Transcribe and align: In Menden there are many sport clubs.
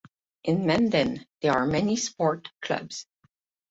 In 0.45 0.61
Menden 0.61 1.27
there 1.43 1.53
are 1.53 1.67
many 1.67 1.95
sport 1.95 2.49
clubs. 2.59 3.05